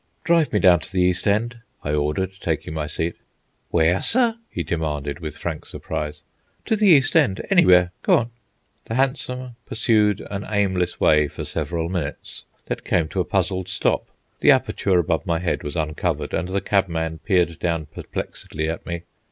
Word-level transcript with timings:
"Drive 0.23 0.51
me 0.51 0.57
down 0.57 0.79
to 0.79 0.91
the 0.91 1.03
East 1.03 1.27
End," 1.27 1.59
I 1.83 1.93
ordered, 1.93 2.31
taking 2.39 2.73
my 2.73 2.87
seat. 2.87 3.17
"Where, 3.69 4.01
sir?" 4.01 4.39
he 4.49 4.63
demanded 4.63 5.19
with 5.19 5.37
frank 5.37 5.63
surprise. 5.67 6.21
"To 6.65 6.75
the 6.75 6.87
East 6.87 7.15
End, 7.15 7.45
anywhere. 7.51 7.91
Go 8.01 8.17
on." 8.17 8.31
The 8.85 8.95
hansom 8.95 9.57
pursued 9.67 10.25
an 10.31 10.43
aimless 10.49 10.99
way 10.99 11.27
for 11.27 11.43
several 11.45 11.87
minutes, 11.87 12.45
then 12.65 12.79
came 12.83 13.09
to 13.09 13.19
a 13.19 13.25
puzzled 13.25 13.67
stop. 13.67 14.07
The 14.39 14.49
aperture 14.49 14.97
above 14.97 15.27
my 15.27 15.37
head 15.37 15.61
was 15.61 15.75
uncovered, 15.75 16.33
and 16.33 16.47
the 16.49 16.61
cabman 16.61 17.19
peered 17.19 17.59
down 17.59 17.85
perplexedly 17.85 18.67
at 18.67 18.83
me. 18.87 19.03